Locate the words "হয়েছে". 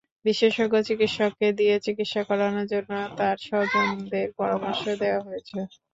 5.27-5.57